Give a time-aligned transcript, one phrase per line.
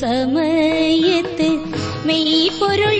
[0.00, 1.48] சமயத்து
[2.04, 2.95] மெய் பொருள்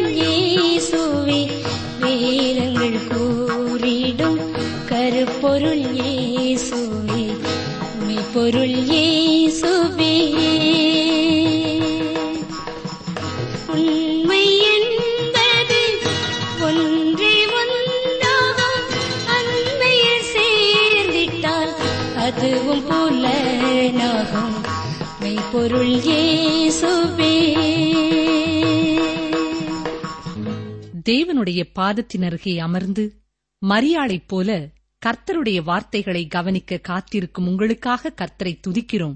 [31.76, 33.12] பாதத்தினருகே அமர்ந்து
[33.58, 34.68] மரியாளைப் போல
[35.06, 39.14] கர்த்தருடைய வார்த்தைகளை கவனிக்க காத்திருக்கும் உங்களுக்காக கர்த்தரை துதிக்கிறோம்.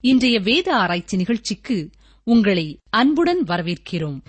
[0.00, 1.90] இன்றைய வேத ஆராய்ச்சி நிகழ்ச்சிக்கு
[2.22, 4.20] உங்களை அன்புடன் வரவேற்கிறோம்.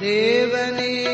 [0.00, 1.12] தேவனே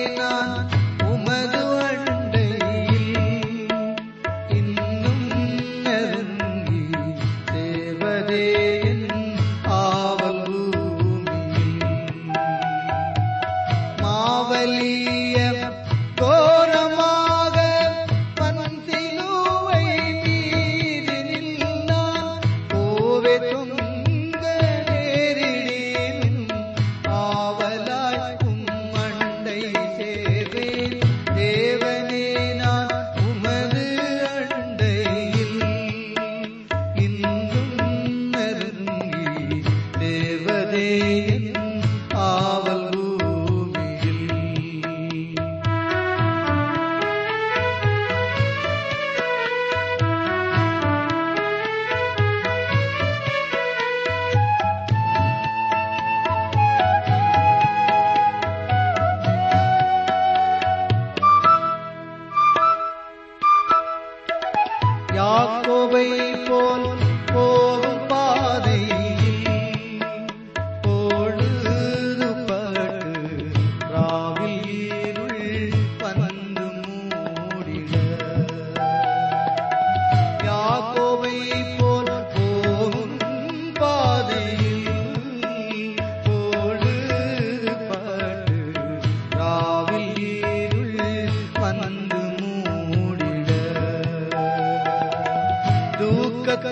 [96.62, 96.66] त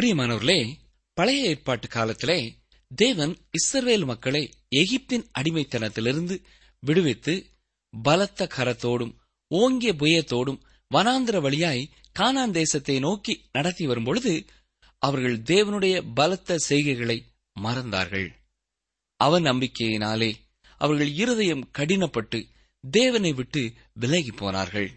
[0.00, 0.74] பிரியமானவர்களே
[1.12, 2.58] பழைய ஏற்பாட்டு காலத்திலே
[2.94, 6.42] தேவன் இஸ்ரவேல் மக்களை எகிப்தின் அடிமைத்தனத்திலிருந்து
[6.80, 7.46] விடுவித்து
[8.02, 9.14] பலத்த கரத்தோடும்
[9.46, 10.60] ஓங்கிய புயத்தோடும்
[10.94, 14.44] வனாந்திர வழியாய் கானான் தேசத்தை நோக்கி நடத்தி வரும்பொழுது
[14.98, 17.22] அவர்கள் தேவனுடைய பலத்த செய்கைகளை
[17.60, 18.28] மறந்தார்கள்.
[19.16, 20.34] அவ நம்பிக்கையினாலே
[20.78, 22.48] அவர்கள் இருதயம் கடினப்பட்டு
[22.90, 24.90] தேவனை விட்டு விலகி போனார்கள்.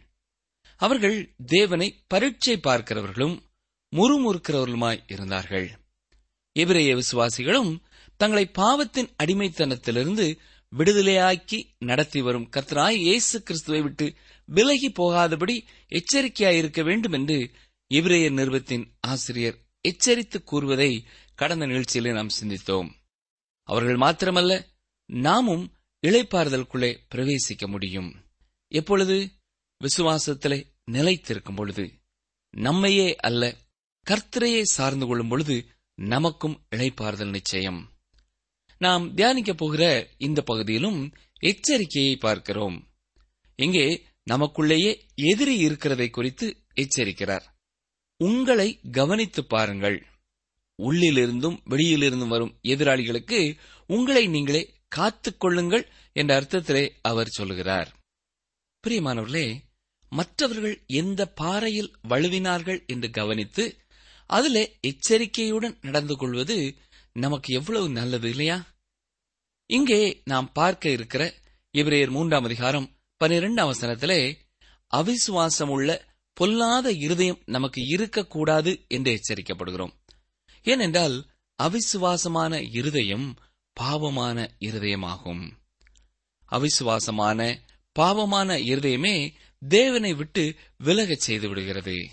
[0.75, 3.39] அவர்கள் தேவனை பரீட்சை பார்க்கிறவர்களும்
[3.94, 5.80] முறுமுறுக்கிறவர்களுமாய் இருந்தார்கள்.
[6.51, 7.80] எபிரேய விசுவாசிகளும்
[8.18, 10.38] தங்களை பாவத்தின் அடிமைத்தனத்திலிருந்து
[10.78, 14.13] விடுதலையாக்கி நடத்தி வரும் கத்தராய் இயேசு கிறிஸ்துவை விட்டு
[14.45, 17.51] விலகி போகாதபடி எச்சரிக்கையாயிருக்க வேண்டும் என்று
[17.94, 21.06] எபிரேயர் நிறுவத்தின் ஆசிரியர் எச்சரித்து கூறுவதை
[21.36, 22.90] கடந்த நிகழ்ச்சியிலே நாம் சிந்தித்தோம்.
[23.63, 24.66] அவர்கள் மாத்திரமல்ல
[25.06, 25.74] நாமும்
[26.07, 28.16] இளைப்பாறுதலுக்குள்ளே பிரவேசிக்க முடியும்.
[28.68, 29.30] எப்பொழுது?
[29.81, 31.92] விசுவாசத்திலே நிலைத்திருக்கும் பொழுது.
[32.50, 33.62] நம்மையே அல்ல
[34.09, 35.65] கர்த்தரையை சார்ந்து கொள்ளும் பொழுது
[35.95, 37.91] நமக்கும் இளைப்பாறுதல் நிச்சயம்.
[38.77, 42.88] நாம் தியானிக்கப் போகிற இந்த பகுதியிலும் எச்சரிக்கையை பார்க்கிறோம்.
[43.55, 47.41] இங்கே நமக்குள்ளேயே எதிரி இருக்கிறதை குறித்து எச்சரிக்கிறார்.
[48.17, 50.06] உங்களை கவனித்துப் பாருங்கள்.
[50.83, 53.57] உள்ளிலிருந்தும் வெளியிலிருந்தும் வரும் எதிராளிகளுக்கு
[53.88, 57.95] உங்களை நீங்களே காத்துக் கொள்ளுங்கள் என்ற அர்த்தத்திலே அவர் சொல்கிறார்.
[58.88, 59.57] பிரியமானவர்களே
[60.09, 63.77] மற்றவர்கள் எந்த பாறையில் வழுவினார்கள் என்று கவனித்து
[64.25, 66.75] அதுல எச்சரிக்கையுடன் நடந்து கொள்வது
[67.13, 68.75] நமக்கு எவ்வளவு நல்லது இல்லையா?
[69.65, 71.33] இங்கே நாம் பார்க்க இருக்கிற
[71.73, 74.35] இவரையர் மூன்றாம் அதிகாரம் பனிரெண்டாம் வசனத்திலே
[74.95, 79.93] அவிசுவாசம் உள்ள பொல்லாத இருதயம் நமக்கு இருக்கக்கூடாது என்று எச்சரிக்கப்படுகிறோம்.
[80.63, 81.25] ஏனென்றால்
[81.63, 83.37] அவிசுவாசமான இருதயம்
[83.73, 85.51] பாவமான இருதயமாகும்.
[86.51, 87.59] அவிசுவாசமான
[87.92, 89.33] பாவமான இருதயமே
[89.68, 92.09] தேவனை விட்டு விலகச் செய்து விடுகிறது.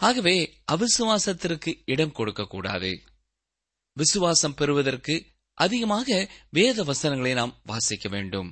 [0.00, 0.36] ஆகவே
[0.72, 2.92] அவிசுவாசத்திற்கு இடம் கொடுக்கக்கூடாது.
[3.96, 5.14] விசுவாசம் பெறுவதற்கு
[5.58, 6.08] அதிகமாக
[6.50, 8.48] வேத வசனங்களை நாம் வாசிக்க வேண்டும்.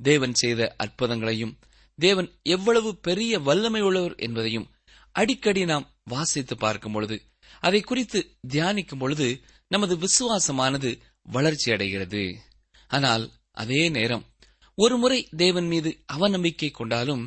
[0.00, 1.54] தேவன் செய்த அற்புதங்களையும்
[1.98, 4.70] தேவன் எவ்வளவு பெரிய வல்லமை உள்ளவர் என்பதையும்
[5.14, 7.16] அடிக்கடி நாம் வாசித்து பார்க்கும் பொழுது
[7.62, 8.18] அதை குறித்து
[8.48, 9.28] தியானிக்கும் பொழுது
[9.70, 10.90] நமது விசுவாசமானது
[11.26, 12.22] வளர்ச்சி அடைகிறது.
[12.90, 13.24] ஆனால்
[13.62, 14.24] அதே நேரம்
[14.78, 17.24] ஒருமுறை தேவன் மீது அவநம்பிக்கை கொண்டாலும்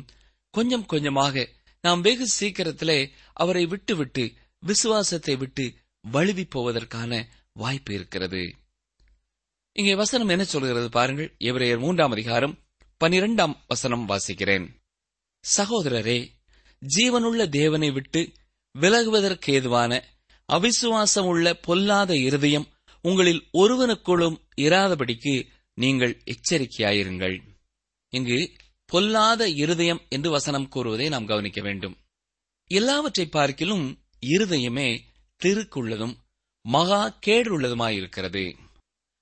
[0.54, 1.44] கொஞ்சம் கொஞ்சமாக
[1.84, 4.24] நாம் வெகு சீக்கிரத்திலே அவரை விட்டுவிட்டு
[4.58, 5.64] விசுவாசத்தை விட்டு
[6.04, 7.12] வழுவி போவதற்கான
[7.52, 8.42] வாய்ப்பு இருக்கிறது.
[9.72, 11.34] இங்கே வசனம் என்ன சொல்கிறது பாருங்கள்.
[11.38, 12.54] எவரையர் மூன்றாம் அதிகாரம்
[13.00, 14.66] பனிரெண்டாம் வசனம் வாசிக்கிறேன்.
[15.44, 16.18] சகோதரரே
[16.82, 18.32] ஜீவனுள்ள தேவனை விட்டு
[18.74, 19.92] விலகுவதற்கேதுவான
[20.48, 22.68] அவிசுவாசம் உள்ள பொல்லாத இருதயம்
[23.04, 25.34] உங்களில் ஒருவனுக்குள்ளும் இராதபடிக்கு
[25.78, 27.36] நீங்கள் எச்சரிக்கையாயிருங்கள்.
[28.12, 28.38] இங்கு
[28.92, 31.96] பொல்லாத இருதயம் என்று வசனம் கூறுவதை நாம் கவனிக்க வேண்டும்.
[32.66, 35.00] எல்லாவற்றை பார்க்கிலும் இருதயமே
[35.44, 36.16] திருக்குள்ளதும்
[36.60, 38.58] மகா கேடுள்ளதுமாயிருக்கிறது.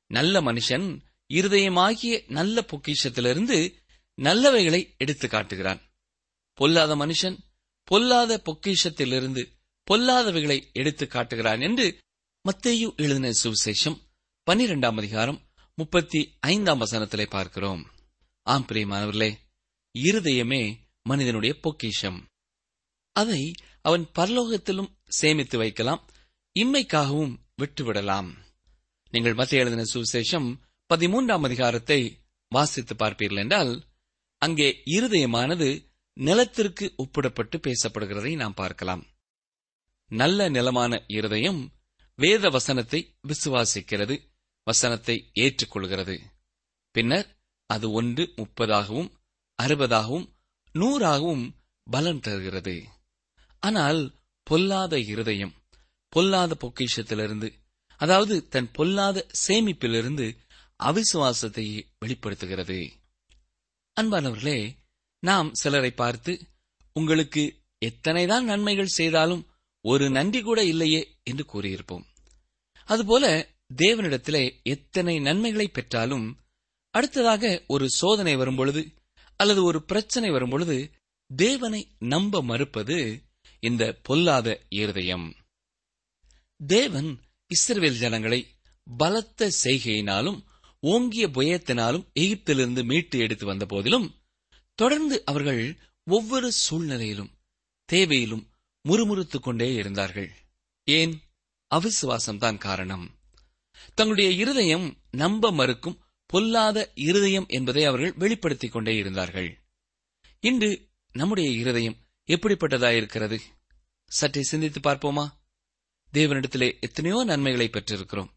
[0.06, 1.00] நல்ல மனுஷன்
[1.32, 3.74] இருதயமாகிய நல்ல பொக்கிஷத்திலிருந்து
[4.22, 5.80] நல்லவைகளை எடுத்து காட்டுகிறான்.
[6.54, 7.38] பொல்லாத மனுஷன்
[7.84, 9.42] பொல்லாத பொக்கிஷத்திலிருந்து
[9.90, 11.98] பொல்லாதவைகளை எடுத்து காட்டுகிறான் என்று
[12.44, 13.98] மத்தேயு எழுதின சுவிசேஷம்
[14.50, 15.40] பன்னிரெண்டாம் அதிகாரம்
[15.74, 17.90] முப்பத்தி ஐந்தாம் வசனத்திலே பார்க்கிறோம்.
[18.42, 19.48] ஆம் பிரியமானவர்களே
[19.94, 20.62] இருதயமே
[21.02, 22.18] மனிதனுடைய பொக்கிஷம்.
[23.16, 23.42] அதை
[23.80, 26.02] அவன் பரலோகத்திலும் சேமித்து வைக்கலாம்
[26.56, 28.30] இம்மைக்காகவும் விட்டுவிடலாம்.
[29.12, 30.48] நீங்கள் மத்திய எழுதின சுவிசேஷம்
[30.90, 32.00] பதிமூன்றாம் அதிகாரத்தை
[32.52, 33.72] வாசித்து பார்ப்பீர்கள் என்றால்
[34.42, 35.68] அங்கே இருதயமானது
[36.16, 39.02] நிலத்திற்கு ஒப்பிடப்பட்டு பேசப்படுகிறதை நாம் பார்க்கலாம்.
[40.10, 41.60] நல்ல நிலமான இருதயம்
[42.18, 44.14] வேத வசனத்தை விசுவாசிக்கிறது
[44.66, 46.16] வசனத்தை ஏற்றுக்கொள்கிறது.
[46.94, 47.28] பின்னர்
[47.70, 49.10] அது ஒன்று முப்பதாகவும்
[49.60, 50.26] அறுபதாகவும்
[50.72, 51.44] நூறாகவும்
[51.86, 52.76] பலன் தருகிறது.
[53.60, 54.00] ஆனால்
[54.46, 55.54] பொல்லாத இருதயம்
[56.12, 57.48] பொல்லாத பொக்கிஷத்திலிருந்து
[58.00, 60.26] அதாவது தன் பொல்லாத சேமிப்பிலிருந்து
[60.80, 61.64] அவிசுவாசத்தை
[61.98, 62.78] வெளிப்படுத்துகிறது.
[64.00, 64.58] அன்பானவர்களே
[65.22, 66.32] நாம் சிலரை பார்த்து
[66.92, 67.42] உங்களுக்கு
[67.84, 69.42] எத்தனைதான் நன்மைகள் செய்தாலும்
[69.84, 72.04] ஒரு நன்றி கூட இல்லையே என்று கூறியிருப்போம்.
[72.88, 76.26] அதுபோல தேவனிடத்திலே எத்தனை நன்மைகளை பெற்றாலும்
[76.94, 78.82] அடுத்ததாக ஒரு சோதனை வரும்பொழுது
[79.40, 80.90] அல்லது ஒரு பிரச்சனை வரும்பொழுது
[81.36, 83.22] தேவனை நம்ப மறுப்பது
[83.60, 85.34] இந்த பொல்லாத இருதயம்.
[86.66, 88.46] தேவன் இஸ்ரவேல் ஜனங்களை
[88.96, 90.44] பலத்த செய்கையினாலும்
[90.80, 94.14] ஓங்கிய புயத்தினாலும் எகிப்திலிருந்து மீட்டு எடுத்து வந்த போதிலும்
[94.74, 97.30] தொடர்ந்து அவர்கள் ஒவ்வொரு சூழ்நிலையிலும்
[97.92, 98.46] தேவையிலும்
[98.88, 100.32] முறுமுறுத்துக் கொண்டே இருந்தார்கள்.
[100.84, 101.20] ஏன்?
[101.74, 103.18] அவிசுவாசம்தான் காரணம்.
[103.94, 109.48] தங்களுடைய இருதயம் நம்ப மறுக்கும் பொல்லாத இருதயம் என்பதை அவர்கள் வெளிப்படுத்திக் கொண்டே இருந்தார்கள்.
[110.40, 110.70] இன்று
[111.12, 111.96] நம்முடைய இருதயம்
[112.26, 113.38] எப்படிப்பட்டதாயிருக்கிறது?
[114.10, 115.24] சற்றே சிந்தித்து பார்ப்போமா?
[116.12, 118.30] தேவனிடத்திலே எத்தனையோ நன்மைகளை பெற்றிருக்கிறோம்.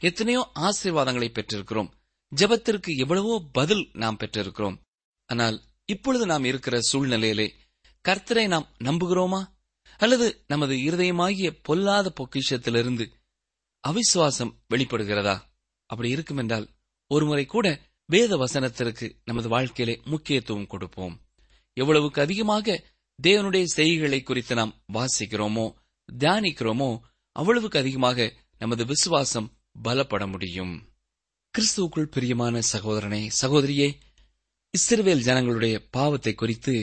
[0.00, 1.90] எத்தனையோ ஆசீர்வாதங்களை பெற்றிருக்கிறோம்.
[2.32, 4.76] ஜெபத்திற்கு எவ்வளவோ பதில் நாம் பெற்றிருக்கிறோம்.
[5.26, 7.48] ஆனால் இப்பொழுது நாம் இருக்கிற சூழ்நிலையிலே
[8.04, 9.40] கர்த்தரை நாம் நம்புகிறோமா?
[9.98, 13.06] அல்லது நமது இருதயமாகிய பொல்லாத பொக்கிஷத்திலிருந்து
[13.84, 15.36] அவிசுவாசம் வெளிப்படுகிறதா?
[15.90, 16.66] அப்படி இருக்கும் என்றால்
[17.10, 17.66] ஒருமுறை கூட
[18.08, 21.14] வேத வசனத்திற்கு நமது வாழ்க்கையிலே முக்கியத்துவம் கொடுப்போம்.
[21.76, 22.76] எவ்வளவுக்கு அதிகமாக
[23.18, 25.66] தேவனுடைய செய்திகளை குறித்து நாம் வாசிக்கிறோமோ
[26.08, 26.90] தியானிக்கிறோமோ
[27.36, 29.50] அவ்வளவுக்கு அதிகமாக நமது விசுவாசம்
[29.84, 30.74] பலப்பட முடியும்.
[31.54, 33.88] கிறிஸ்துவுக்குள் பிரியமான சகோதரனே சகோதரியே
[34.74, 36.74] இஸ்ரவேல் ஜனங்களுடைய பாவத்தை குறித்து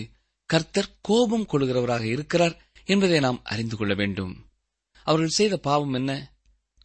[0.50, 2.56] கர்த்தர் கோபம் கொள்கிறவராக இருக்கிறார்
[2.86, 4.34] என்பதை நாம் அறிந்து கொள்ள வேண்டும்.
[5.08, 6.12] அவர்கள் செய்த பாவம் என்ன?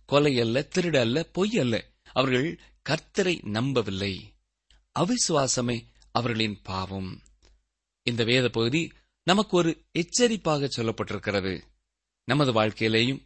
[0.08, 1.74] கொலை அல்ல திருடு அல்ல பொய் அல்ல.
[2.12, 2.48] அவர்கள்
[2.88, 4.34] கர்த்தரை நம்பவில்லை.
[4.98, 7.20] அவிசுவாசமே அவர்களின் பாவம்.
[8.02, 8.92] இந்த வேத பகுதி
[9.24, 11.62] நமக்கு ஒரு எச்சரிப்பாக சொல்லப்பட்டிருக்கிறது.
[12.24, 13.24] நமது வாழ்க்கையிலேயும்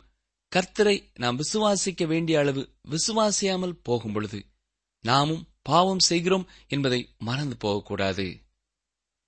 [0.57, 4.45] கர்த்தரை நாம் விசுவாசிக்க வேண்டிய அளவு விசுவாசியாமல் போகும் பொழுது
[5.01, 8.41] நாமும் பாவம் செய்கிறோம் என்பதை மறந்து போகக்கூடாது.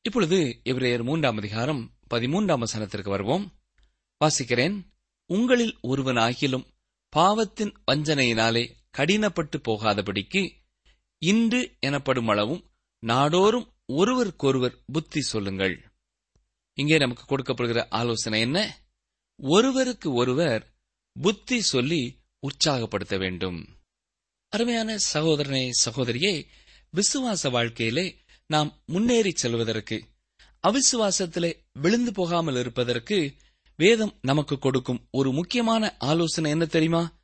[0.02, 3.52] இப்பொழுது இவரையர் மூன்றாம் அதிகாரம் பதிமூன்றாம் வசனத்திற்கு வருவோம்.
[4.24, 4.82] வாசிக்கிறேன்
[5.26, 6.66] உங்களில் ஒருவன் ஆகிலும்
[7.08, 10.52] பாவத்தின் வஞ்சனையினாலே கடினப்பட்டு போகாதபடிக்கு
[11.18, 15.84] இன்று எனப்படும் அளவும் நாடோறும் ஒருவருக்கொருவர் புத்தி சொல்லுங்கள்.
[16.74, 18.84] இங்கே நமக்கு கொடுக்கப்படுகிற ஆலோசனை என்ன?
[19.36, 20.74] ஒருவருக்கு ஒருவர்
[21.12, 23.76] புத்தி சொல்லி உற்சாகப்படுத்த வேண்டும்.
[24.48, 26.46] அருமையான சகோதரனே சகோதரியே
[26.94, 29.96] விசுவாச வாழ்க்கையிலே நாம் முன்னேறி செல்வதற்கு
[30.64, 33.34] அவிசுவாசத்திலே விழுந்து போகாமல் இருப்பதற்கு
[33.76, 37.17] வேதம் நமக்கு கொடுக்கும் ஒரு முக்கியமான ஆலோசனை என்ன தெரியுமா?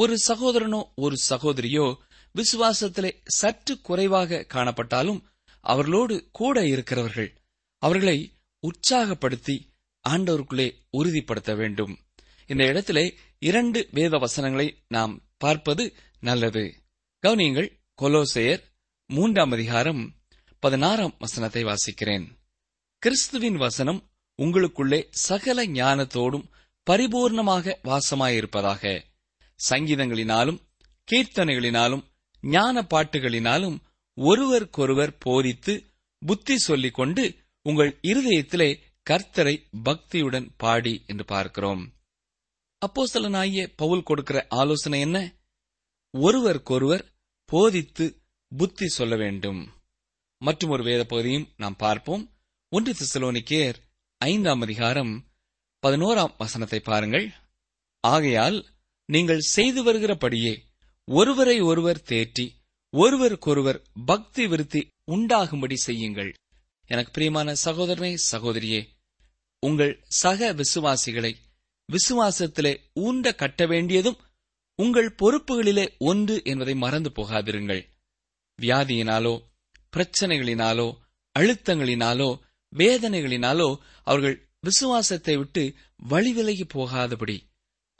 [0.00, 1.96] ஒரு சகோதரனோ ஒரு சகோதரியோ
[2.34, 5.22] விசுவாசத்திலே சற்று குறைவாக காணப்பட்டாலும்
[5.60, 7.40] அவர்களோடு கூட இருக்கிறவர்கள்
[7.78, 9.56] அவர்களை உற்சாகப்படுத்தி
[10.08, 11.98] ஆண்டவருக்குள்ளே உறுதிப்படுத்த வேண்டும்.
[12.46, 16.74] இந்த இடத்திலே இரண்டு வேத வசனங்களை நாம் பார்ப்பது நல்லது.
[17.22, 17.68] கவனியங்கள்
[18.02, 18.62] கொலோசையர்
[19.06, 20.14] மூன்றாம் அதிகாரம்
[20.58, 22.26] பதினாறாம் வசனத்தை வாசிக்கிறேன்.
[22.98, 24.10] கிறிஸ்துவின் வசனம்
[24.42, 26.48] உங்களுக்குள்ளே சகல ஞானத்தோடும்
[26.90, 29.08] பரிபூர்ணமாக வாசமாயிருப்பதாக.
[29.68, 30.58] சங்கீதங்களினாலும்
[31.10, 32.04] கீர்த்தனைகளினாலும்
[32.40, 33.78] ஞான பாட்டுகளினாலும்
[34.14, 35.84] ஒருவருக்கொருவர் போதித்து
[36.18, 41.92] புத்தி சொல்லிக் கொண்டு உங்கள் இருதயத்திலே கர்த்தரை பக்தியுடன் பாடி என்று பார்க்கிறோம்.
[42.86, 45.32] அப்போஸ்தலனாகிய பவுல் கொடுக்கிற ஆலோசனை என்ன?
[46.10, 47.12] ஒருவருக்கொருவர்
[47.44, 48.22] போதித்து
[48.56, 49.72] புத்தி சொல்ல வேண்டும்.
[50.38, 52.32] மற்றும் ஒரு வேத பகுதியும் நாம் பார்ப்போம்.
[52.68, 53.74] ஒன்று திசலோனிக்கேர்
[54.18, 55.24] ஐந்தாம் அதிகாரம்
[55.86, 57.32] பதினோராம் வசனத்தை பாருங்கள்.
[58.00, 58.66] ஆகையால்
[59.10, 60.54] நீங்கள் செய்து வருகிறபடியே
[61.08, 62.46] ஒருவரை ஒருவர் தேற்றி
[62.92, 66.30] ஒருவருக்கொருவர் பக்தி விருத்தி உண்டாகும்படி செய்யுங்கள்.
[66.86, 68.80] எனக்கு பிரியமான சகோதரனே சகோதரியே
[69.62, 71.32] உங்கள் சக விசுவாசிகளை
[71.88, 74.18] விசுவாசத்திலே ஊண்ட கட்ட வேண்டியதும்
[74.78, 77.82] உங்கள் பொறுப்புகளிலே ஒன்று என்பதை மறந்து போகாதிருங்கள்.
[78.58, 79.34] வியாதியினாலோ
[79.92, 80.88] பிரச்சனைகளினாலோ
[81.36, 82.30] அழுத்தங்களினாலோ
[82.72, 83.68] வேதனைகளினாலோ
[84.06, 85.62] அவர்கள் விசுவாசத்தை விட்டு
[86.10, 87.36] வழிவிலகி போகாதபடி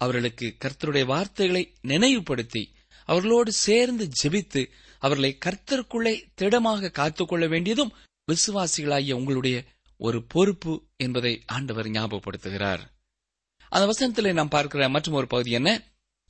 [0.00, 2.62] அவர்களுக்கு கர்த்தருடைய வார்த்தைகளை நினைவுபடுத்தி
[3.08, 4.62] அவர்களோடு சேர்ந்து ஜெபித்து
[5.02, 7.92] அவர்களை கர்த்தருக்குள்ளே திடமாக காத்துக்கொள்ள வேண்டியதும்
[8.28, 9.56] விசுவாசிகளாகிய உங்களுடைய
[10.00, 12.82] ஒரு பொறுப்பு என்பதை ஆண்டவர் ஞாபகப்படுத்துகிறார்.
[13.72, 15.70] அந்த வசனத்திலே நாம் பார்க்கிற மற்றும் ஒரு பகுதி என்ன?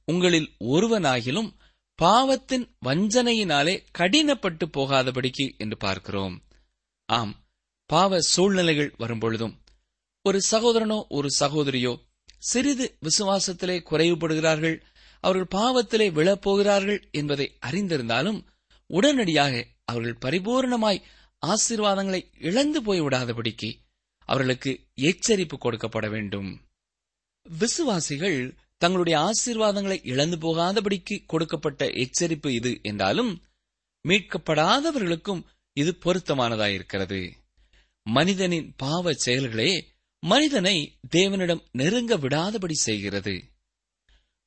[0.09, 1.51] உங்களில் ஒருவனாகிலும்
[1.99, 6.37] பாவத்தின் வஞ்சனையினாலே கடினப்பட்டு போகாதபடிக்கு என்று பார்க்கிறோம்.
[7.09, 7.35] ஆம்
[7.91, 9.55] பாவ சூழ்நிலைகள் வரும்பொழுதும்
[10.25, 11.93] ஒரு சகோதரனோ ஒரு சகோதரியோ
[12.41, 14.81] சிறிது விசுவாசத்திலே குறைவுபடுகிறார்கள்
[15.21, 18.45] அவர்கள் பாவத்திலே விழப்போகிறார்கள் என்பதை அறிந்திருந்தாலும்
[18.87, 21.03] உடனடியாக அவர்கள் பரிபூர்ணமாய்
[21.47, 23.75] ஆசீர்வாதங்களை இழந்து போய்விடாதபடிக்கு
[24.25, 26.61] அவர்களுக்கு எச்சரிப்பு கொடுக்கப்பட வேண்டும்.
[27.43, 33.43] விசுவாசிகள் தங்களுடைய ஆசீர்வாதங்களை இழந்து போகாதபடிக்கு கொடுக்கப்பட்ட எச்சரிப்பு இது என்றாலும்
[34.09, 35.43] மீட்கப்படாதவர்களுக்கும்
[35.73, 37.33] இது பொருத்தமானதாயிருக்கிறது.
[38.03, 39.90] மனிதனின் பாவ செயல்களே
[40.23, 43.43] மனிதனை தேவனிடம் நெருங்க விடாதபடி செய்கிறது.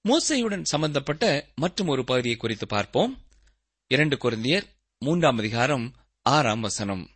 [0.09, 3.25] மோசையுடன் சம்பந்தப்பட்ட மற்றும் ஒரு பகுதியை குறித்து பார்ப்போம்.
[3.87, 4.63] இரண்டு குருந்தியர்
[4.99, 7.09] மூன்றாம் அதிகாரம் ஆறாம் வசனம்.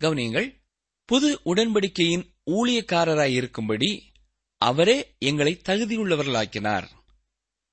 [0.00, 0.62] கவனியங்கள்
[1.04, 4.12] புது உடன்படிக்கையின் ஊழியக்காரராய் இருக்கும்படி
[4.58, 6.88] அவரே எங்களை தகுதியுள்ளவர்களாக்கினார்.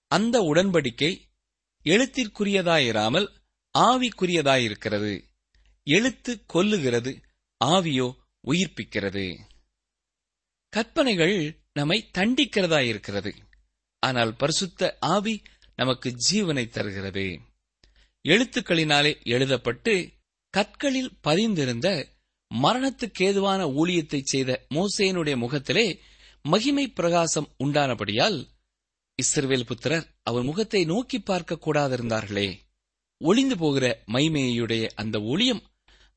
[0.08, 1.22] அந்த உடன்படிக்கை
[1.84, 3.28] எழுத்திற்குரியதாயிராமல்
[3.78, 5.24] ஆவிக்குரியதாயிருக்கிறது.
[5.84, 7.22] எழுத்து கொல்லுகிறது
[7.66, 8.16] ஆவியோ
[8.48, 9.47] உயிர்ப்பிக்கிறது.
[10.70, 13.32] கற்பனைகள் நம்மை தண்டிக்கிறதாயிருக்கிறது
[14.00, 15.42] ஆனால் பரிசுத்த ஆவி
[15.76, 17.40] நமக்கு ஜீவனை தருகிறது.
[18.24, 20.12] எழுத்துக்களினாலே எழுதப்பட்டு
[20.50, 22.06] கற்களில் பதிந்திருந்த
[22.56, 26.00] மரணத்துக்கேதுவான ஊழியத்தை செய்த மோசேனுடைய முகத்திலே
[26.42, 28.46] மகிமை பிரகாசம் உண்டானபடியால்
[29.20, 32.60] இஸ்ரவேல் புத்திரர் அவர் முகத்தை நோக்கி பார்க்க கூடாதிருந்தார்களே.
[33.18, 35.62] ஒளிந்து போகிற மகிமையுடைய அந்த ஊழியம்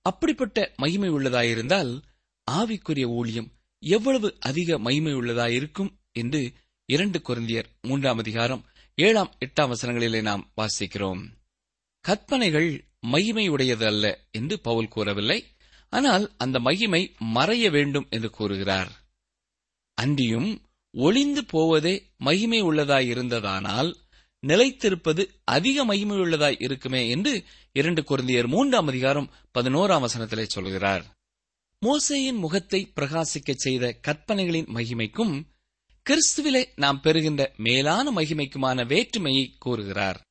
[0.02, 2.02] அப்படிப்பட்ட மகிமை உள்ளதாயிருந்தால்
[2.50, 3.48] ஆவிக்குரிய ஊழியம்
[3.80, 6.52] எவ்வளவு அதிக மகிமையுள்ளதாயிருக்கும் என்று
[6.86, 11.22] இரண்டு குருந்தியர் மூன்றாம் அதிகாரம் ஏழாம் எட்டாம் வசனங்களிலே நாம் வாசிக்கிறோம்.
[12.00, 15.44] கற்பனைகள் மகிமையுடையது அல்ல என்று பவுல் கூறவில்லை.
[15.88, 19.04] ஆனால் அந்த மகிமை மறைய வேண்டும் என்று கூறுகிறார்.
[19.94, 23.94] அன்றியும் ஒளிந்து போவதே மகிமை உள்ளதாய் இருந்ததானால்
[24.46, 31.19] நிலைத்திருப்பது அதிக மகிமை உள்ளதாய் இருக்குமே என்று இரண்டு குருந்தியர் மூன்றாம் அதிகாரம் பதினோராம் வசனத்திலே சொல்கிறார்.
[31.86, 35.42] மோசேயின் முகத்தை பிரகாசிக்கச் செய்த கற்பனைகளின் மகிமைக்கும்
[36.06, 40.22] கிறிஸ்துவிலே நாம் பெறுகின்ற மேலான மகிமைக்குமான வேற்றுமையை கூறுகிறார்.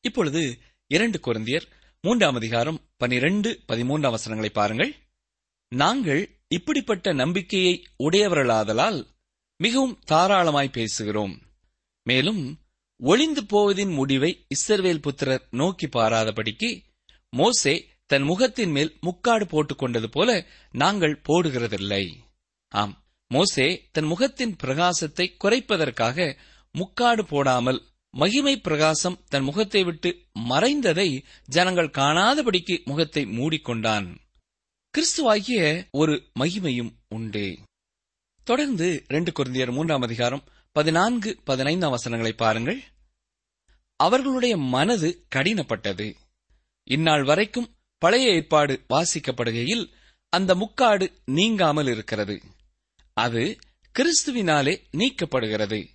[0.00, 1.66] இப்பொழுது இரண்டு குருந்தியர்
[2.00, 4.94] மூன்றாம் அதிகாரம் பனிரெண்டு பதிமூன்றாம் வசனங்களை பாருங்கள்.
[5.68, 9.06] நாங்கள் இப்படிப்பட்ட நம்பிக்கையை உடையவர்களாதலால்
[9.56, 11.40] மிகவும் தாராளமாய் பேசுகிறோம்.
[12.02, 12.58] மேலும்
[12.98, 16.82] ஒளிந்து போவதின் முடிவை இஸ்ரவேல் புத்திரர் நோக்கி பாராதபடிக்கு
[17.30, 22.16] மோசே தன் முகத்தின் மேல் முக்காடு போட்டுக் கொண்டது போல நாங்கள் போடுகிறதில்லை.
[22.68, 23.04] ஆம்.
[23.28, 26.36] மோசே தன் முகத்தின் பிரகாசத்தை குறைப்பதற்காக
[26.72, 34.16] முக்காடு போடாமல் மகிமை பிரகாசம் தன் முகத்தை விட்டு மறைந்ததை ஜனங்கள் காணாதபடிக்கு முகத்தை மூடிக்கொண்டான்.
[34.98, 37.58] கிறிஸ்துவாகிய ஒரு மகிமையும் உண்டு.
[38.44, 42.82] தொடர்ந்து ரெண்டு குருந்தியர் மூன்றாம் அதிகாரம் பதினான்கு பதினைந்தாம் வசனங்களை பாருங்கள்.
[43.96, 46.14] அவர்களுடைய மனது கடினப்பட்டது.
[46.84, 49.92] இந்நாள் வரைக்கும் பழைய ஏற்பாடு வாசிக்கப்படுகையில்
[50.28, 52.42] அந்த முக்காடு நீங்காமல் இருக்கிறது.
[53.12, 53.58] அது
[53.98, 55.88] கிறிஸ்துவினாலே நீக்கப்படுகிறது.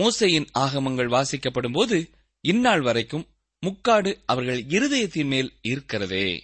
[0.00, 3.26] மோசையின் ஆகமங்கள் வாசிக்கப்படும் போது இந்நாள் வரைக்கும்
[3.60, 6.42] முக்காடு அவர்கள் இருதயத்தின் மேல் இருக்கிறதே.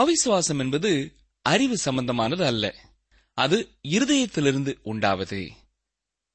[0.00, 2.74] அவிசுவாசம் என்பது அறிவு சம்பந்தமானது அல்ல.
[3.34, 5.50] அது இருதயத்திலிருந்து உண்டாவது.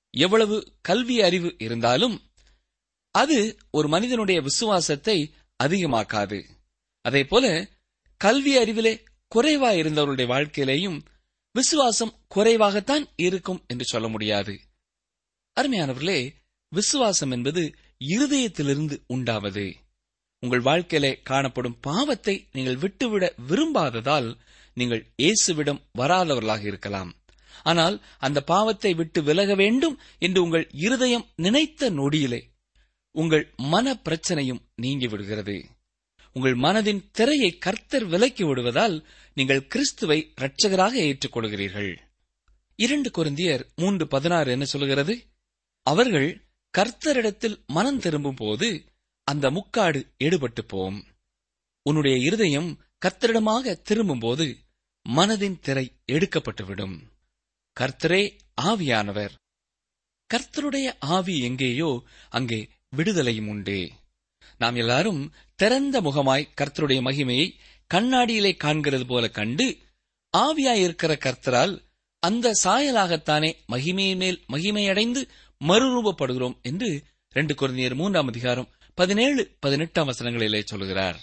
[0.10, 2.22] எவ்வளவு கல்வி அறிவு இருந்தாலும்
[3.12, 6.55] அது ஒரு மனிதனுடைய விசுவாசத்தை அதிகமாக்காது.
[7.06, 7.46] அதே போல
[8.22, 8.94] கல்வி அறிவிலே
[9.32, 11.00] குறைவா இருந்தவருடைய வாழ்க்கையிலேயும்
[11.56, 14.54] விசுவாசம் குறைவாகத்தான் இருக்கும் என்று சொல்ல முடியாது.
[15.58, 16.20] அருமையானவர்களே
[16.72, 17.62] விசுவாசம் என்பது
[18.02, 19.66] இருதயத்திலிருந்து உண்டாவது.
[20.44, 24.30] உங்கள் வாழ்க்கையிலே காணப்படும் பாவத்தை நீங்கள் விட்டுவிட விரும்பாததால்
[24.78, 27.12] நீங்கள் இயேசுவிடம் வராதவர்களாக இருக்கலாம்.
[27.64, 32.42] ஆனால் அந்த பாவத்தை விட்டு விலக வேண்டும் என்று உங்கள் இருதயம் நினைத்த நொடியிலே
[33.16, 35.56] உங்கள் மன பிரச்சனையும் நீங்கிவிடுகிறது
[36.36, 38.96] உங்கள் மனதின் திரையை கர்த்தர் விலக்கி விடுவதால்
[39.34, 41.98] நீங்கள் கிறிஸ்துவை இரட்சகராக ஏற்றுக்கொள்கிறீர்கள்.
[42.76, 45.26] இரண்டு குருந்தியர் மூன்று பதினாறு என்ன சொல்கிறது?
[45.84, 46.46] அவர்கள்
[46.78, 48.84] கர்த்தரிடத்தில் மனம் திரும்பும் போது
[49.24, 51.06] அந்த முக்காடு எடுபட்டு போம்
[51.82, 52.70] உன்னுடைய இருதயம்
[53.06, 54.58] கர்த்தரிடமாக திரும்பும்போது
[55.06, 56.98] மனதின் திரை எடுக்கப்பட்டுவிடும்.
[57.80, 58.24] கர்த்தரே
[58.62, 59.34] ஆவியானவர்.
[60.30, 63.92] கர்த்தருடைய ஆவி எங்கேயோ அங்கே விடுதலையும் உண்டு.
[64.58, 67.48] நாம் எல்லாரும் திறந்த முகமாய் கர்த்தருடைய மகிமையை
[67.94, 69.78] கண்ணாடியிலே காண்கிறது போல கண்டு
[70.38, 71.74] ஆவியாயிருக்கிற கர்த்தரால்
[72.20, 75.22] அந்த சாயலாகத்தானே மகிமையின் மேல் மகிமையடைந்து
[75.64, 81.18] மறுரூபப்படுகிறோம் என்று ரெண்டு குழந்தையர் மூன்றாம் அதிகாரம் பதினேழு பதினெட்டாம் வசனங்களிலே சொல்கிறார்.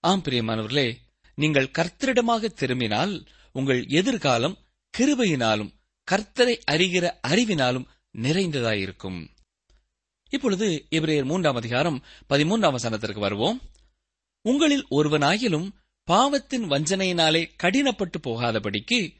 [0.00, 0.96] ஆம் பிரியமானவர்களே
[1.34, 4.58] நீங்கள் கர்த்தரிடமாக திரும்பினால் உங்கள் எதிர்காலம்
[4.98, 5.72] கிருபையினாலும்
[6.10, 7.86] கர்த்தரை அறிகிற அறிவினாலும்
[8.18, 9.37] நிறைந்ததாயிருக்கும்.
[10.28, 13.60] இப்பொழுது எபிரேயர் மூன்றாம் அதிகாரம் பதிமூன்றாம் வசனத்திற்கு வருவோம்.
[14.42, 15.70] உங்களில் ஒருவனாகிலும்
[16.04, 19.14] பாவத்தின் வஞ்சனையினாலே கடினப்பட்டு போகாதபடிக்கு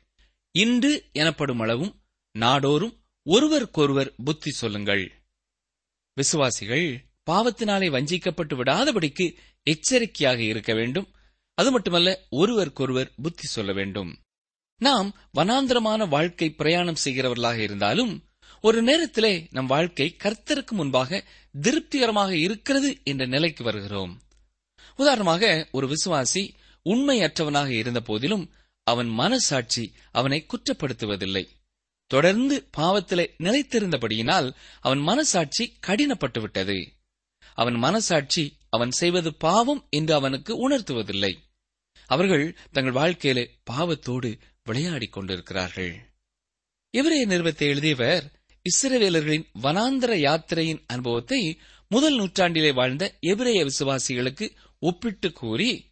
[0.51, 2.01] இன்று எனப்படும் அளவும்
[2.33, 5.13] நாடோறும் ஒருவருக்கொருவர் புத்தி சொல்லுங்கள்.
[6.15, 11.09] விசுவாசிகள் பாவத்தினாலே வஞ்சிக்கப்பட்டு விடாதபடிக்கு எச்சரிக்கையாக இருக்க வேண்டும்.
[11.55, 14.19] அது மட்டுமல்ல ஒருவருக்கொருவர் புத்தி சொல்ல வேண்டும்.
[14.77, 18.28] நாம் வனாந்திரமான வாழ்க்கை பிரயாணம் செய்கிறவர்களாக இருந்தாலும்
[18.61, 21.25] ஒரு நேரத்திலே நம் வாழ்க்கை கர்த்தருக்கு முன்பாக
[21.61, 24.23] திருப்திகரமாக இருக்கிறது என்ற நிலைக்கு வருகிறோம்.
[24.97, 28.51] உதாரணமாக ஒரு விசுவாசி உண்மையற்றவனாக இருந்த போதிலும்
[28.83, 31.49] அவன் மனசாட்சி அவனை குற்றப்படுத்துவதில்லை.
[32.07, 36.93] தொடர்ந்து பாவத்திலே நிலைத்திருந்தபடியினால் அவன் மனசாட்சி கடினப்பட்டு விட்டது
[37.55, 41.37] அவன் மனசாட்சி அவன் செய்வது பாவம் என்று அவனுக்கு உணர்த்துவதில்லை.
[42.07, 46.17] அவர்கள் தங்கள் வாழ்க்கையிலே பாவத்தோடு விளையாடிக் கொண்டிருக்கிறார்கள்.
[46.91, 48.38] இவரே நிறுவத்தை எழுதியவர்
[48.69, 55.91] இஸ்ரவேலர்களின் வனாந்தர யாத்திரையின் அனுபவத்தை முதல் நூற்றாண்டிலே வாழ்ந்த எபிரேய விசுவாசிகளுக்கு ஒப்பிட்டு கூறி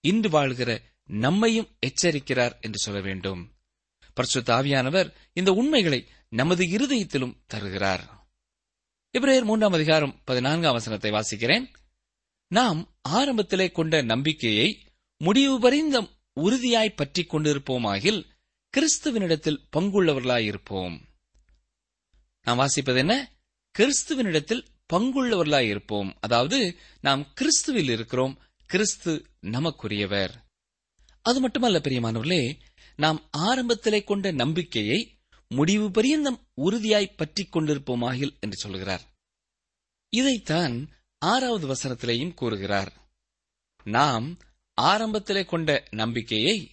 [0.00, 3.52] இன்று வாழ்கிற நம்மையும் எச்சரிக்கிறார் என்று சொல்ல வேண்டும்.
[4.14, 8.28] பரிசுத்த ஆவியானவர் இந்த உண்மைகளை நமது இருதயத்திலும் தருகிறார்.
[9.18, 11.66] இப்ரேயர் மூன்றாம் அதிகாரம் பதினான்காம் வசனத்தை வாசிக்கிறேன்.
[12.48, 14.78] நாம் ஆரம்பத்திலே கொண்ட நம்பிக்கையை
[15.16, 16.08] முடிவு பறிந்த
[16.40, 18.24] உறுதியாய் பற்றிக் கொண்டிருப்போமாகில்
[18.76, 20.98] கிறிஸ்துவனிடத்தில் பங்குள்ளவர்களாயிருப்போம்.
[22.46, 23.32] நாம் வாசிப்பது என்ன?
[23.78, 28.38] கிறிஸ்துவனிடத்தில் பங்குள்ளவர்களாயிருப்போம் அதாவது நாம் கிறிஸ்துவில் இருக்கிறோம்.
[28.66, 30.34] கிறிஸ்து நமக்குரியவர்.
[31.22, 32.60] அது மட்டுமல்ல பிரியமானவர்களே
[32.96, 39.02] நாம் ஆரம்பத்திலே கொண்ட நம்பிக்கையை முடிவு பரியந்தம் உறுதியாய் பற்றிக் கொண்டிருப்போமாகில் என்று சொல்கிறார்.
[40.08, 43.10] இதைத்தான் ஆறாவது வசனத்திலேயும் கூறுகிறார்.
[43.84, 44.38] நாம்
[44.80, 46.70] ஆரம்பத்திலே கொண்ட நம்பிக்கையை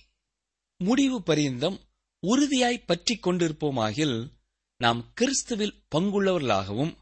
[0.77, 1.79] முடிவு பரியந்தம்
[2.27, 4.29] உறுதியாய் பற்றிக் கொண்டிருப்போமாகில்
[4.83, 6.93] நாம் கிறிஸ்துவில் பங்குள்ளவர்களாகவும்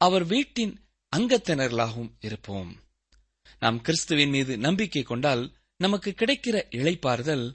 [0.00, 0.74] அவர் வீட்டின்
[1.16, 2.70] அங்கத்தினர்களாகவும் இருப்போம்.
[3.58, 5.44] நாம் கிறிஸ்துவின் மீது நம்பிக்கை கொண்டால்
[5.76, 7.46] நமக்கு கிடைக்கிற இழைப்பாறுதல்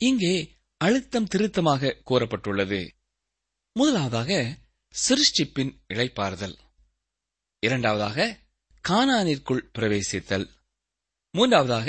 [0.00, 0.34] இங்கே
[0.80, 2.80] அழுத்தம் திருத்தமாக கூறப்பட்டுள்ளது.
[3.76, 4.32] முதலாவதாக
[4.94, 6.56] சிருஷ்டிப்பின் இழைப்பாறுதல்
[7.62, 8.28] இரண்டாவதாக
[8.84, 10.46] கானானிற்குள் பிரவேசித்தல்.
[11.34, 11.88] மூன்றாவதாக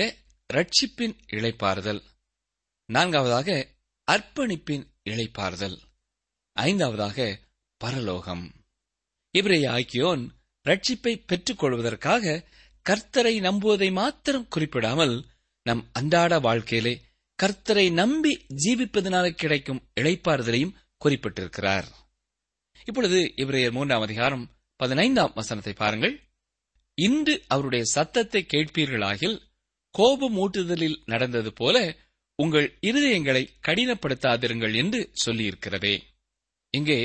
[0.54, 2.02] ரட்சிப்பின் இழைப்பாறுதல்
[2.90, 3.50] நான்காவதாக
[4.08, 5.78] அர்ப்பணிப்பின் இழைப்பாறுதல்
[6.60, 7.40] ஐந்தாவதாக
[7.82, 8.46] பரலோகம்.
[9.34, 10.24] இவரைய ஆக்கியோன்
[10.66, 12.48] ரட்சிப்பை பெற்றுக் கொள்வதற்காக
[12.90, 15.26] கர்த்தரை நம்புவதை மாத்திரம் குறிப்பிடாமல்
[15.64, 16.94] நம் அன்றாட வாழ்க்கையிலே
[17.40, 21.88] கர்த்தரை நம்பி ஜீவிப்பதனால கிடைக்கும் இழைப்பாறுதலையும் குறிப்பிட்டிருக்கிறார்.
[22.86, 24.46] இப்பொழுது இவரையர் மூன்றாம் அதிகாரம்
[24.76, 26.16] பதினைந்தாம் வசனத்தை பாருங்கள்.
[26.98, 29.38] இன்று அவருடைய சத்தத்தை கேட்பீர்களாகில்
[29.96, 31.96] கோபம் ஊட்டுதலில் நடந்தது போல
[32.36, 35.96] உங்கள் இருதயங்களை கடினப்படுத்தாதிருங்கள் என்று சொல்லியிருக்கிறதே.
[36.72, 37.00] இங்கே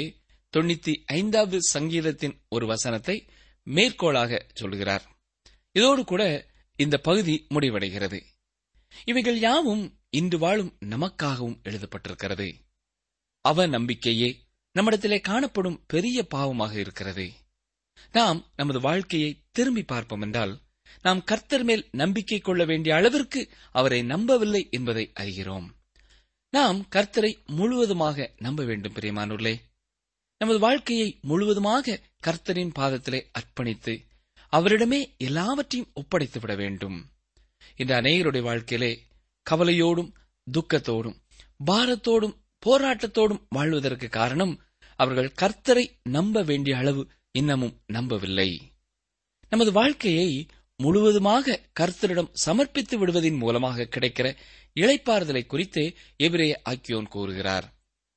[0.56, 3.26] தொண்ணூத்தி ஐந்தாவது சங்கீதத்தின் ஒரு வசனத்தை
[3.66, 5.04] மேற்கோளாக சொல்கிறார்.
[5.72, 6.22] இதோடு கூட
[6.76, 8.20] இந்த பகுதி முடிவடைகிறது.
[9.04, 12.48] இவைகள் யாவும் இன்று வாழும் நமக்காகவும் எழுதப்பட்டிருக்கிறது.
[13.40, 14.28] அவ நம்பிக்கையே
[14.72, 17.32] நம்மிடத்திலே காணப்படும் பெரிய பாவமாக இருக்கிறது.
[18.12, 20.60] நாம் நமது வாழ்க்கையை திரும்பி பார்ப்போம் என்றால்
[21.02, 25.68] நாம் கர்த்தர் மேல் நம்பிக்கை கொள்ள வேண்டிய அளவிற்கு அவரை நம்பவில்லை என்பதை அறிகிறோம்.
[26.54, 29.54] நாம் கர்த்தரை முழுவதுமாக நம்ப வேண்டும் பிரியமானூர்களே
[30.40, 33.94] நமது வாழ்க்கையை முழுவதுமாக கர்த்தரின் பாதத்திலே அர்ப்பணித்து
[34.52, 36.98] அவரிடமே எல்லாவற்றையும் ஒப்படைத்து விட வேண்டும்.
[37.76, 38.92] இந்த அநேகருடைய வாழ்க்கையிலே
[39.50, 40.10] கவலையோடும்
[40.46, 41.16] துக்கத்தோடும்
[41.66, 42.36] பாரத்தோடும்
[42.66, 44.54] போராட்டத்தோடும் வாழ்வதற்கு காரணம்
[45.00, 48.50] அவர்கள் கர்த்தரை நம்ப வேண்டிய அளவு இன்னமும் நம்பவில்லை.
[49.48, 50.28] நமது வாழ்க்கையை
[50.76, 54.36] முழுவதுமாக கர்த்தரிடம் சமர்ப்பித்து விடுவதின் மூலமாக கிடைக்கிற
[54.74, 57.74] இழைப்பாறுதலை குறித்து எபிரே ஆக்கியோன் கூறுகிறார்.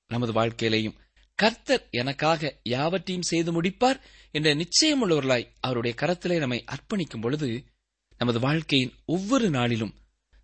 [0.07, 0.97] நமது வாழ்க்கையிலையும்
[1.35, 3.99] கர்த்தர் எனக்காக யாவற்றையும் செய்து முடிப்பார்
[4.31, 7.63] என்ற நிச்சயமுள்ளவர்களாய் அவருடைய கரத்திலே நம்மை அர்ப்பணிக்கும் பொழுது
[8.17, 9.93] நமது வாழ்க்கையின் ஒவ்வொரு நாளிலும்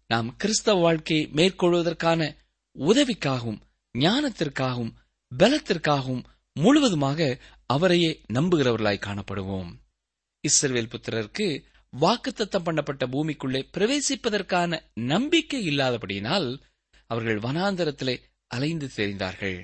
[0.07, 2.35] நாம் கிறிஸ்தவ வாழ்க்கையை மேற்கொள்வதற்கான
[2.77, 3.59] உதவிக்காகவும்
[3.97, 4.93] ஞானத்திற்காகவும்
[5.31, 6.23] பலத்திற்காகவும்
[6.53, 9.71] முழுவதுமாக அவரையே நம்புகிறவர்களாய் காணப்படுவோம்.
[10.47, 11.63] இஸ்ரவேல் புத்திரருக்கு
[11.99, 16.61] வாக்குத்தத்தம் பண்ணப்பட்ட பூமிக்குள்ளே பிரவேசிப்பதற்கான நம்பிக்கை இல்லாதபடியினால்
[17.07, 19.63] அவர்கள் வனாந்தரத்திலே அலைந்து தெரிந்தார்கள்.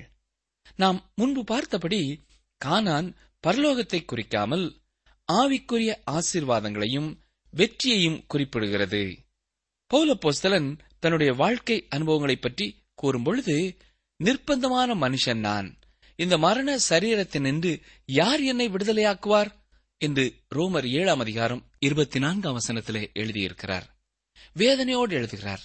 [0.76, 2.24] நாம் முன்பு பார்த்தபடி
[2.64, 3.14] கானான்
[3.46, 4.78] பரலோகத்தை குறிக்காமல்
[5.32, 7.16] ஆவிக்குரிய ஆசீர்வாதங்களையும்
[7.50, 9.16] வெற்றியையும் குறிப்பிடுகிறது.
[9.94, 13.76] பௌலப்போஸ்தலன் தன்னுடைய வாழ்க்கை அனுபவங்களைப் பற்றி கூறும்பொழுது
[14.24, 15.78] நிர்பந்தமான மனுஷன் நான்.
[16.16, 19.58] இந்த மரண சரீரத்தினின்று யார் என்னை விடுதலையாக்குவார்?
[20.02, 23.82] என்று ரோமர் ஏழாம் அதிகாரம் இருபத்தி நான்காம் வசனத்திலே எழுதியிருக்கிறார்.
[24.54, 25.60] வேதனையோடு எழுதுகிறார்.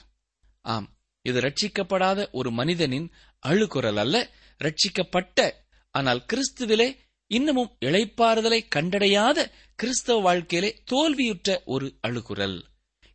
[0.62, 3.12] ஆம் இது ரட்சிக்கப்படாத ஒரு மனிதனின்
[3.48, 4.30] அழுக்குரல் அல்ல
[4.64, 5.52] ரட்சிக்கப்பட்ட
[5.92, 12.62] ஆனால் கிறிஸ்துவிலே இன்னமும் இழைப்பாறுதலை கண்டடையாத கிறிஸ்தவ வாழ்க்கையிலே தோல்வியுற்ற ஒரு அழுகுரல்.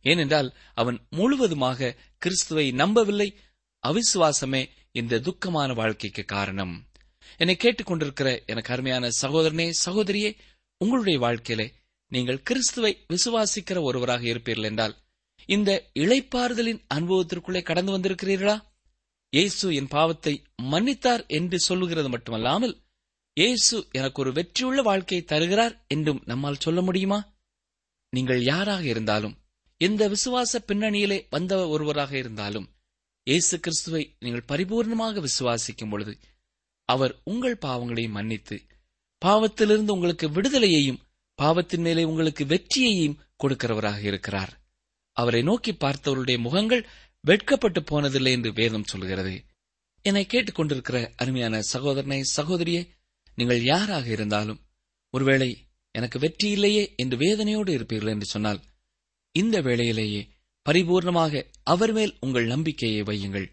[0.01, 3.37] ஏனென்றால் அவன் முழுவதுமாக கிறிஸ்துவை நம்பவில்லை
[3.87, 6.85] அவிசுவாசமே இந்த துக்கமான வாழ்க்கைக்கு காரணம்.
[7.37, 10.37] என்னை கேட்டுக்கொண்டிருக்கிற எனக்கு அருமையான சகோதரனே சகோதரியே
[10.81, 11.67] உங்களுடைய வாழ்க்கையிலே
[12.11, 14.95] நீங்கள் கிறிஸ்துவை விசுவாசிக்கிற ஒருவராக இருப்பீர்கள் என்றால்
[15.49, 18.55] இந்த இளைப்பாறுதலின் அனுபவத்திற்குள்ளே கடந்து வந்திருக்கிறீர்களா?
[19.33, 22.73] இயேசு என் பாவத்தை மன்னித்தார் என்று சொல்லுகிறது மட்டுமல்லாமல்
[23.37, 27.19] இயேசு எனக்கு ஒரு வெற்றியுள்ள வாழ்க்கையை தருகிறார் என்றும் நம்மால் சொல்ல முடியுமா?
[28.13, 29.35] நீங்கள் யாராக இருந்தாலும்
[29.81, 32.67] எந்த விசுவாச பின்னணியிலே வந்த ஒருவராக இருந்தாலும்
[33.27, 36.13] இயேசு கிறிஸ்துவை நீங்கள் பரிபூர்ணமாக விசுவாசிக்கும் பொழுது
[36.89, 38.57] அவர் உங்கள் பாவங்களை மன்னித்து
[39.25, 41.01] பாவத்திலிருந்து உங்களுக்கு விடுதலையையும்
[41.35, 44.61] பாவத்தின் மேலே உங்களுக்கு வெற்றியையும் கொடுக்கிறவராக இருக்கிறார்.
[45.11, 46.87] அவரை நோக்கி பார்த்தவருடைய முகங்கள்
[47.19, 49.43] வெட்கப்பட்டு போனதில்லை என்று வேதம் சொல்கிறது.
[50.01, 52.87] என்னை கேட்டுக்கொண்டிருக்கிற அருமையான சகோதரனை சகோதரியே
[53.35, 54.61] நீங்கள் யாராக இருந்தாலும்
[55.09, 58.61] ஒருவேளை எனக்கு வெற்றி இல்லையே என்று வேதனையோடு இருப்பீர்கள் என்று சொன்னால்
[59.31, 60.29] இந்த வேளையிலேயே
[60.69, 63.47] பரிபூர்ணமாக அவர் மேல் உங்கள் நம்பிக்கையை வையுங்கள்.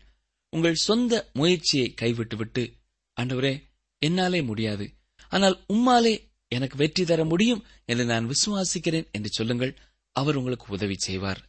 [0.51, 2.73] உங்கள் சொந்த முயற்சியை கைவிட்டுவிட்டு
[3.21, 3.63] ஆண்டவரே
[3.99, 4.98] என்னாலே முடியாது.
[5.29, 6.15] ஆனால் உம்மாலே
[6.49, 9.79] எனக்கு வெற்றி தர முடியும் என்று நான் விசுவாசிக்கிறேன் என்று சொல்லுங்கள்.
[10.13, 11.41] அவர் உங்களுக்கு உதவி செய்வார்.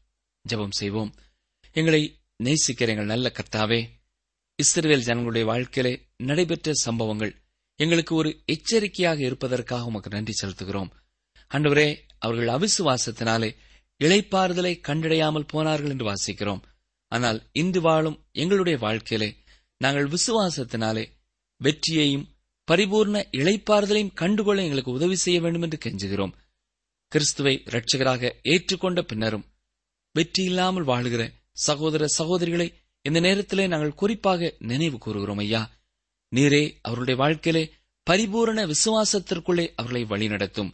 [0.46, 1.12] ஜெபம் செய்வோம்.
[1.76, 2.02] எங்களை
[2.44, 3.80] நேசிக்கிற எங்கள் நல்ல கர்த்தாவே
[4.56, 7.34] இஸ்ரேல் ஜனங்களுடைய வாழ்க்கையிலே நடைபெற்ற சம்பவங்கள்
[7.76, 10.89] எங்களுக்கு ஒரு எச்சரிக்கையாக இருப்பதற்காக உமக்கு நன்றி செலுத்துகிறோம்.
[11.52, 13.50] அன்றுவரே அவர்கள் அவிசுவாசத்தினாலே
[14.02, 16.62] இளைப்பாறுதலை கண்டடையாமல் போனார்கள் என்று வாசிக்கிறோம்.
[17.12, 19.30] ஆனால் இன்று வாழும் எங்களுடைய வாழ்க்கையிலே
[19.78, 21.06] நாங்கள் விசுவாசத்தினாலே
[21.62, 22.28] வெற்றியையும்
[22.69, 26.34] பரிபூர்ண இளைப்பாறுதலையும் கண்டுகொள்ள எங்களுக்கு உதவி செய்ய வேண்டும் என்று கெஞ்சுகிறோம்.
[27.12, 29.45] கிறிஸ்துவை இரட்சகராக ஏற்றுக்கொண்ட பின்னரும்
[30.15, 31.23] வெற்றி இல்லாமல் வாழுகிற
[31.67, 32.67] சகோதர சகோதரிகளை
[33.05, 35.62] இந்த நேரத்திலே நாங்கள் குறிப்பாக நினைவு கூறுகிறோம் ஐயா.
[36.32, 37.63] நீரே அவருடைய வாழ்க்கையிலே
[38.08, 40.71] பரிபூரண விசுவாசத்திற்குள்ளே அவர்களை வழிநடத்தும்.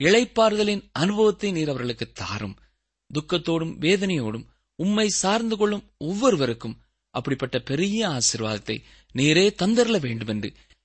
[0.00, 2.56] இளைப்பாறுதலின் அனுபவத்தை நீர் அவர்களுக்கு தாரும்.
[3.10, 4.46] துக்கத்தோடும் வேதனையோடும்
[4.78, 6.78] உம்மை சார்ந்து கொள்ளும் ஒவ்வொருவருக்கும்
[7.14, 8.76] அப்படிப்பட்ட பெரிய ஆசிர்வாதத்தை
[9.14, 10.48] நீரே தந்தரல வேண்டும் என்று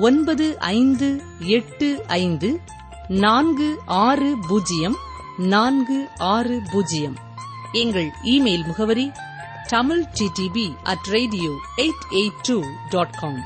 [0.00, 2.60] ஒன்பது ஐந்து எட்டு ஐந்து
[3.08, 4.96] நான்கு ஆறு பூஜ்ஜியம்
[5.38, 7.16] நான்கு ஆறு பூஜ்ஜியம்.
[7.72, 9.10] எங்கள் இமெயில் முகவரி
[9.68, 13.42] Tamil TDP at radio eight eight two dot com.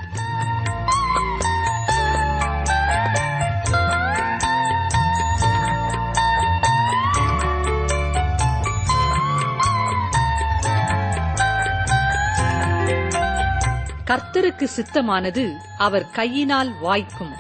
[14.09, 17.33] கர்த்தருக்கு சித்தமானது அவர் கையினால் வாய்க்கும்.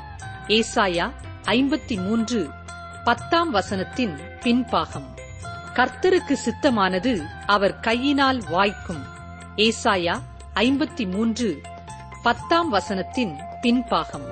[0.49, 2.51] ஏசாயா ஐம்பத்தி மூன்று
[3.05, 5.07] பத்தாம் வசனத்தின் பின்பாகம்.
[5.75, 9.05] கர்த்தருக்கு சித்தமானது அவர் கையினால் வாய்க்கும்.
[9.57, 10.21] ஏசாயா
[10.55, 11.61] ஐம்பத்தி மூன்று
[12.23, 14.27] பத்தாம் வசனத்தின் பின்பாகம்.